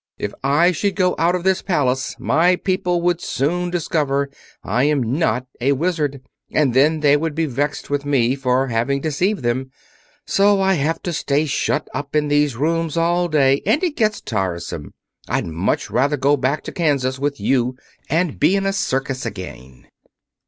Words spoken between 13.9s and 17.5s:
gets tiresome. I'd much rather go back to Kansas with